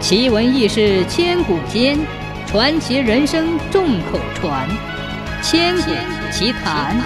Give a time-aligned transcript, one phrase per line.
[0.00, 1.98] 奇闻异事千古间，
[2.46, 4.66] 传奇人生众口传。
[5.42, 5.90] 千古
[6.32, 6.96] 奇谈。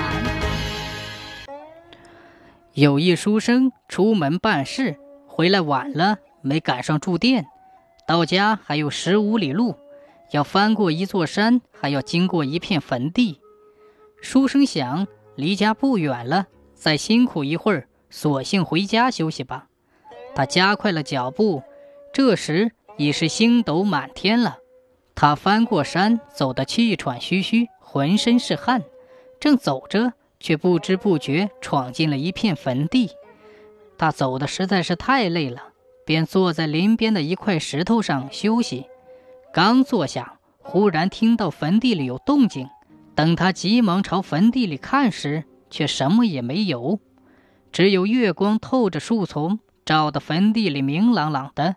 [2.73, 4.97] 有一书生出门办事，
[5.27, 7.47] 回来晚了，没赶上住店，
[8.07, 9.75] 到家还有十五里路，
[10.31, 13.41] 要翻过一座山，还要经过一片坟地。
[14.23, 19.67] 书生想，离家不远了，再辛苦一会儿，索性回家休息吧。
[20.37, 21.63] 他加快了脚步，
[22.13, 24.59] 这时已是星斗满天了。
[25.15, 28.83] 他翻过山，走得气喘吁吁，浑身是汗。
[29.39, 33.11] 正走着，却不知不觉闯进了一片坟地。
[33.97, 35.63] 他走的实在是太累了，
[36.05, 38.87] 便坐在林边的一块石头上休息。
[39.53, 42.69] 刚坐下，忽然听到坟地里有动静。
[43.15, 46.99] 等他急忙朝坟地里看时，却什么也没有，
[47.71, 49.61] 只有月光透着树丛。
[49.85, 51.77] 照得坟地里明朗朗的。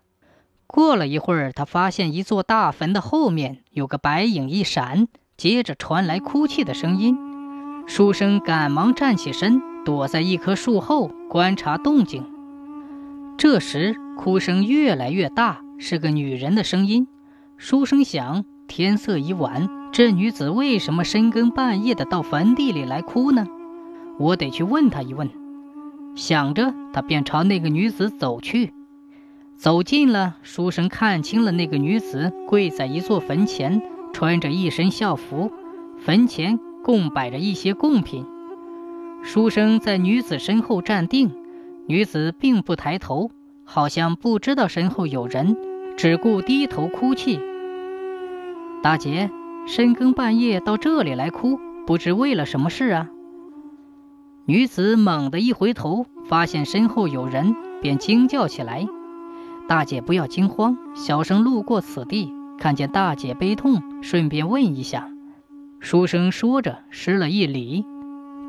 [0.67, 7.17] 过了一会儿，他发现一座大坟的后面有个白影一闪，接着传来哭泣的声音。
[7.87, 12.25] 书生赶忙站起身，躲在一棵树后观察动静。
[13.37, 17.07] 这时，哭声越来越大，是个女人的声音。
[17.55, 23.47] 书生想：天色已晚，这女子为什么深更半夜的到坟地里来哭呢？
[24.19, 25.29] 我得去问她一问。
[26.15, 28.73] 想着，他便朝那个女子走去。
[29.57, 33.81] 走近了，书生看清了那个女子跪在一座坟前，
[34.13, 35.51] 穿着一身校服，
[35.97, 38.23] 坟前供摆着一些贡品。
[39.23, 41.31] 书生在女子身后站定，
[41.87, 43.31] 女子并不抬头，
[43.63, 45.57] 好像不知道身后有人，
[45.97, 47.39] 只顾低头哭泣。
[48.83, 49.31] 大姐，
[49.65, 53.09] 深更半夜到这里来哭，不知为了什么事啊？
[54.45, 58.87] 女子猛地一回头，发现身后有人，便惊叫起来
[59.67, 65.09] ：“大姐不要惊慌，小生路过此地，看见大姐悲痛，顺便问一下。”
[65.79, 67.85] 书生说着施了一礼。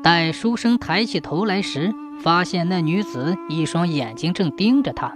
[0.01, 5.13] 待书生抬起头来时，发现那女子一双眼睛正盯着他。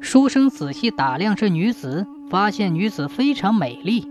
[0.00, 4.10] 书生仔细打量这女子，发现女子非常美丽。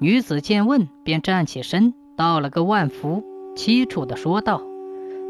[0.00, 3.22] 女子见问，便站起身，道了个万福，
[3.54, 4.60] 凄楚地说道。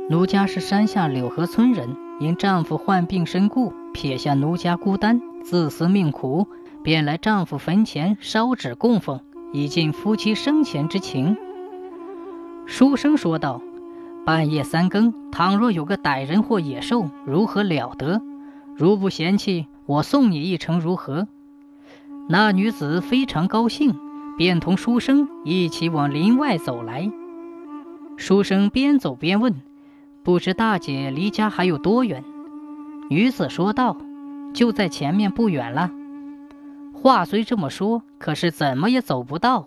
[0.08, 6.46] 奴家是山下柳河村人，因丈夫患病身故，撇下奴家孤单，自私命苦，
[6.82, 9.20] 便来丈夫坟前烧纸供奉，
[9.54, 11.34] 以尽夫妻生前之情。
[12.66, 13.62] 书生说道
[14.26, 18.20] ：“半夜三更，倘若有个歹人或野兽，如何了得？
[18.76, 21.26] 如不嫌弃，我送你一程，如何？”
[22.28, 23.94] 那女子非常高兴，
[24.36, 27.10] 便同书生一起往林外走来。
[28.18, 29.54] 书生边走边问。
[30.22, 32.22] 不知大姐离家还有多远？
[33.08, 33.96] 女子说道
[34.52, 35.90] ：“就在前面不远了。”
[36.92, 39.66] 话虽这么说，可是怎么也走不到。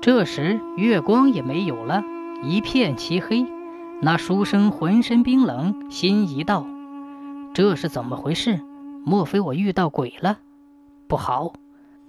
[0.00, 2.02] 这时月光也没有了，
[2.42, 3.46] 一片漆黑。
[4.02, 6.66] 那书生浑身冰冷，心疑道
[7.54, 8.60] ：“这是怎么回事？
[9.04, 10.38] 莫非我遇到鬼了？
[11.06, 11.52] 不好！”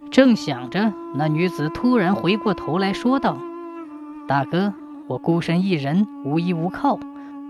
[0.09, 3.37] 正想着，那女子突然回过头来说道
[4.27, 4.73] ：“大哥，
[5.07, 6.99] 我孤身一人，无依无靠。”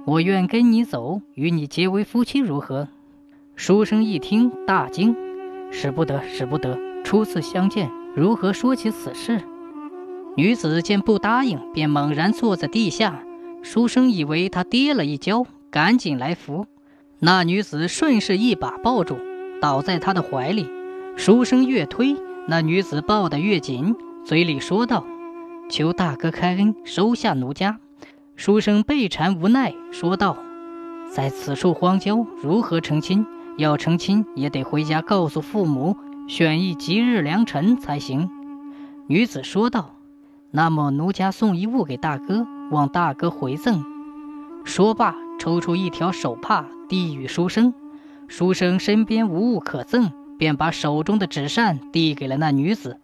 [0.08, 2.88] 我愿跟你走，与你结为夫妻，如何？
[3.58, 5.14] 书生一听，大惊，
[5.70, 6.80] 使不得，使不得！
[7.04, 9.42] 初次相见，如何说起此事？
[10.38, 13.22] 女子见不答应，便猛然坐在地下。
[13.62, 16.68] 书生以为他跌了一跤，赶紧来扶。
[17.20, 19.18] 那女子顺势一把抱住，
[19.62, 20.70] 倒在他的怀里。
[21.18, 22.16] 书生越推，
[22.48, 23.94] 那女子抱得越紧，
[24.24, 25.06] 嘴里说道
[25.70, 27.78] ：“求大哥开恩，收下奴家。”
[28.38, 30.38] 书生被缠无奈，说道
[31.12, 33.26] ：“在此处荒郊，如何成亲？
[33.58, 38.30] 要成亲，也得回家告诉父母，选一吉日良辰才行。”
[39.10, 39.96] 女子说道
[40.52, 43.84] ：“那么奴家送一物给大哥，望大哥回赠。”
[44.64, 47.74] 说罢，抽出一条手帕，递与书生。
[48.28, 53.00] 书生身边无物可赠，便把手中的纸扇递给了那女子。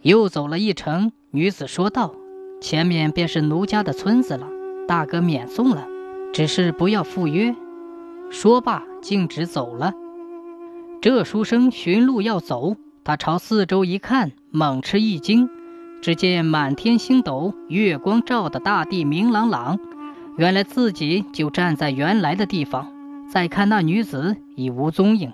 [0.00, 2.14] 又走了一程，女子说道
[2.60, 4.48] ：“前面便是奴家的村子了。”
[4.86, 5.88] 大哥免送了，
[6.32, 7.56] 只是不要赴约。
[8.30, 9.94] 说罢，径直走了。
[11.00, 15.48] 这书生寻路要走，他朝四周一看，猛吃一惊，
[16.02, 19.78] 只见满天星斗，月光照得大地明朗朗。
[20.36, 22.92] 原来自己就站在原来的地方。
[23.30, 25.32] 再看那女子已无踪影。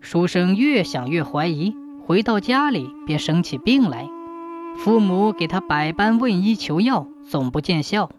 [0.00, 1.74] 书生越想越怀疑，
[2.04, 4.08] 回到家里便生起病来。
[4.78, 8.10] 父母给他百般问医求药，总不见效。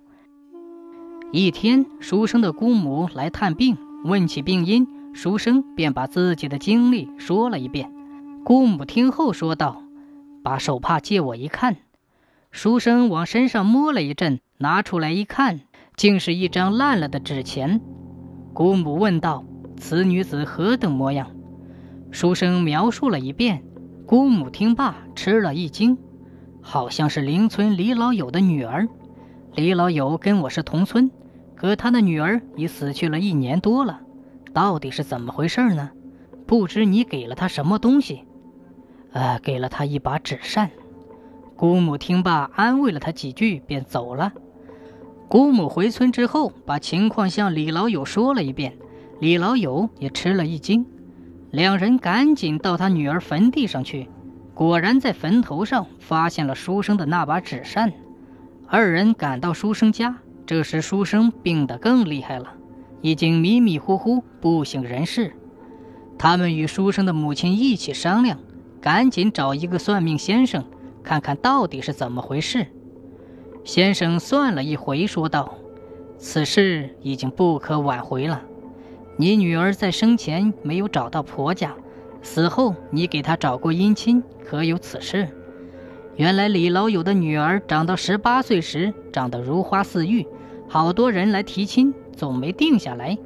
[1.32, 7.90] 一天，书生的姑母来探病，问起病因，书生便把自己的经历说了一遍。
[8.44, 9.82] 姑母听后说道
[10.44, 11.78] ：“把手帕借我一看。”
[12.52, 15.62] 书生往身上摸了一阵，拿出来一看，
[15.96, 17.80] 竟是一张烂了的纸钱。
[18.54, 19.46] 姑母问道
[19.80, 21.32] ：“此女子何等模样？”
[22.12, 23.64] 书生描述了一遍。
[24.06, 25.98] 姑母听罢，吃了一惊，
[26.62, 28.88] 好像是邻村李老友的女儿。
[29.56, 31.10] 李老友跟我是同村，
[31.56, 34.02] 可他的女儿已死去了一年多了，
[34.54, 35.92] 到底是怎么回事呢？
[36.46, 38.24] 不知你给了他什么东西？
[39.12, 40.70] 呃，给了他一把纸扇。
[41.56, 44.32] 姑母听罢，安慰了他几句，便走了。
[45.28, 48.78] 姑母回村之后，把情况向李老友说了一遍，
[49.20, 50.86] 李老友也吃了一惊。
[51.52, 54.08] 两人赶紧到他女儿坟地上去，
[54.60, 57.94] 果然在坟头上发现了书生的那把纸扇。
[58.68, 62.56] 二人赶到书生家，这时书生病得更厉害了，
[63.00, 65.32] 已经迷迷糊糊不省人事。
[66.18, 68.38] 他们与书生的母亲一起商量，
[68.82, 70.66] 赶紧找一个算命先生。
[71.04, 72.68] 看看到底是怎么回事。
[73.64, 75.56] 先生算了一回，说道
[76.20, 78.42] ：“此事已经不可挽回了。
[79.16, 81.74] 你女儿在生前没有找到婆家，
[82.22, 85.28] 死后你给他找过姻亲，可有此事？
[86.16, 90.28] 原来李老友的女儿长到十八岁时，长得如花似玉，
[90.68, 93.18] 好多人来提亲，总没定下来。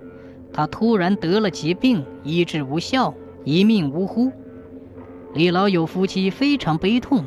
[0.52, 3.14] 她突然得了疾病，医治无效，
[3.44, 4.32] 一命呜呼。
[5.34, 7.24] 李老友夫妻非常悲痛。”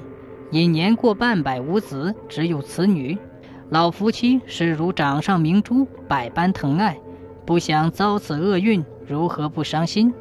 [0.52, 3.18] 因年过半百无子，只有此女，
[3.68, 6.96] 老夫妻视如掌上明珠，百般疼爱，
[7.44, 10.14] 不想遭此厄运，如何不伤心？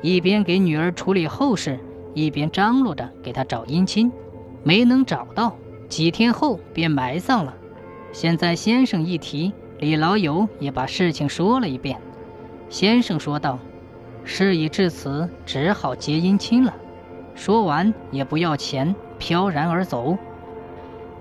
[0.00, 1.78] 一边给女儿处理后事，
[2.14, 4.10] 一边张罗着给她找姻亲，
[4.62, 5.56] 没能找到，
[5.88, 7.54] 几天后便埋葬了。
[8.12, 12.00] 现在先生一提，李老友也把事情说了一遍。
[12.68, 13.58] 先生说道
[14.24, 16.74] ：“事已至此，只好结姻亲了。”
[17.34, 18.94] 说完也不要钱。
[19.18, 20.16] 飘然而走。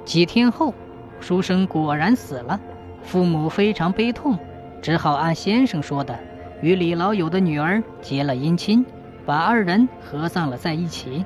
[0.05, 0.71] 几天后，
[1.19, 2.59] 书生果然死了，
[3.01, 4.37] 父母非常悲痛，
[4.83, 6.15] 只好按先生说的，
[6.61, 8.85] 与李老友的女儿结了姻亲，
[9.25, 11.23] 把二人合葬了在一起。